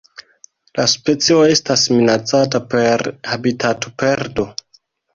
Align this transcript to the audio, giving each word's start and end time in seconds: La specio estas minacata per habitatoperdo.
La 0.79 0.85
specio 0.93 1.37
estas 1.57 1.85
minacata 1.97 2.65
per 2.75 3.09
habitatoperdo. 3.39 4.53